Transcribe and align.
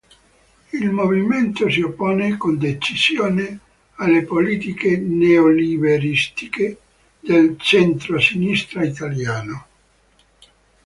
Il 0.73 0.89
movimento 0.89 1.69
si 1.69 1.81
oppone 1.83 2.35
con 2.35 2.57
decisione 2.57 3.59
alle 3.97 4.23
politiche 4.25 4.97
neoliberistiche 4.97 6.77
del 7.19 7.55
centrosinistra 7.59 8.83
italiano. 8.83 9.65